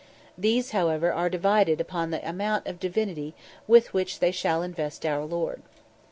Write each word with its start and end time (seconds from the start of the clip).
These, 0.35 0.71
however, 0.71 1.13
are 1.13 1.29
divided 1.29 1.79
upon 1.79 2.09
the 2.09 2.27
amount 2.27 2.65
of 2.65 2.79
divinity 2.79 3.35
with 3.67 3.93
which 3.93 4.17
they 4.17 4.31
shall 4.31 4.63
invest 4.63 5.05
our 5.05 5.23
Lord. 5.25 5.61